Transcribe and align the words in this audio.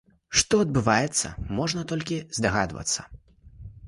Што 0.41 0.59
адбываецца, 0.65 1.27
можна 1.57 1.83
толькі 1.91 2.17
здагадвацца. 2.39 3.07